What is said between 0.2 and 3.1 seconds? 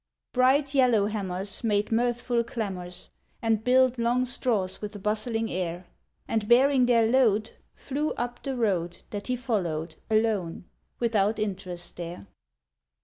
Bright yellowhammers Made mirthful clamours,